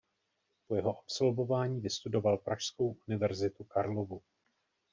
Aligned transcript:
Po 0.67 0.75
jeho 0.75 0.99
absolvování 0.99 1.79
vystudoval 1.81 2.37
pražskou 2.37 2.95
Univerzitu 3.07 3.63
Karlovu. 3.63 4.21